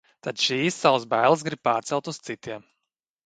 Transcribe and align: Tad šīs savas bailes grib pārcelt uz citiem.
Tad 0.27 0.39
šīs 0.43 0.77
savas 0.85 1.05
bailes 1.11 1.45
grib 1.49 1.61
pārcelt 1.69 2.11
uz 2.13 2.21
citiem. 2.29 2.65